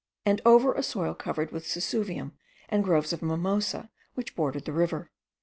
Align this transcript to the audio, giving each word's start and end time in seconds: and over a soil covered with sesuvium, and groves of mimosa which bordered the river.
and 0.25 0.41
over 0.47 0.73
a 0.73 0.81
soil 0.81 1.13
covered 1.13 1.51
with 1.51 1.63
sesuvium, 1.67 2.31
and 2.69 2.83
groves 2.83 3.13
of 3.13 3.21
mimosa 3.21 3.91
which 4.15 4.35
bordered 4.35 4.65
the 4.65 4.73
river. 4.73 5.11